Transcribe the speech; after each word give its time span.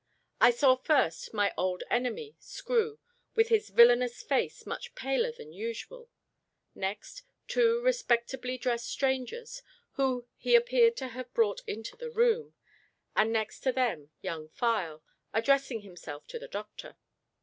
I 0.39 0.49
saw 0.49 0.75
first 0.77 1.31
my 1.31 1.53
old 1.55 1.83
enemy, 1.91 2.35
Screw, 2.39 2.97
with 3.35 3.49
his 3.49 3.69
villainous 3.69 4.23
face 4.23 4.65
much 4.65 4.95
paler 4.95 5.31
than 5.31 5.53
usual; 5.53 6.09
next, 6.73 7.21
two 7.47 7.79
respectably 7.83 8.57
dressed 8.57 8.87
strangers 8.89 9.61
whom 9.91 10.25
he 10.37 10.55
appeared 10.55 10.97
to 10.97 11.09
have 11.09 11.31
brought 11.35 11.61
into 11.67 11.95
the 11.97 12.09
room; 12.09 12.55
and 13.15 13.31
next 13.31 13.59
to 13.59 13.71
them 13.71 14.09
Young 14.23 14.49
File, 14.49 15.03
addressing 15.33 15.81
himself 15.81 16.25
to 16.29 16.39
the 16.39 16.47
doctor. 16.47 16.97